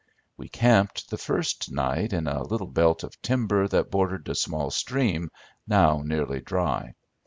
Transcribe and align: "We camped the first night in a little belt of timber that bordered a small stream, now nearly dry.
"We 0.35 0.49
camped 0.49 1.11
the 1.11 1.17
first 1.19 1.71
night 1.71 2.11
in 2.11 2.25
a 2.25 2.41
little 2.41 2.65
belt 2.65 3.03
of 3.03 3.21
timber 3.21 3.67
that 3.67 3.91
bordered 3.91 4.27
a 4.29 4.33
small 4.33 4.71
stream, 4.71 5.29
now 5.67 6.01
nearly 6.03 6.39
dry. 6.41 6.95